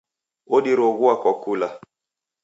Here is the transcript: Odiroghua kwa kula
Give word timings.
Odiroghua 0.55 1.13
kwa 1.21 1.33
kula 1.41 1.69